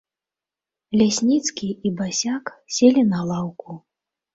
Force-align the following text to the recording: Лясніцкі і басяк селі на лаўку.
Лясніцкі 1.01 1.69
і 1.87 1.95
басяк 2.03 2.53
селі 2.79 3.09
на 3.15 3.19
лаўку. 3.33 3.83